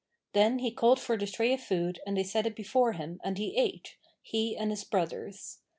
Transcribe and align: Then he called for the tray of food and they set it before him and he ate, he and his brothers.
Then 0.33 0.57
he 0.57 0.71
called 0.71 0.99
for 0.99 1.15
the 1.15 1.27
tray 1.27 1.53
of 1.53 1.61
food 1.61 1.99
and 2.07 2.17
they 2.17 2.23
set 2.23 2.47
it 2.47 2.55
before 2.55 2.93
him 2.93 3.21
and 3.23 3.37
he 3.37 3.55
ate, 3.55 3.97
he 4.23 4.57
and 4.57 4.71
his 4.71 4.83
brothers. 4.83 5.59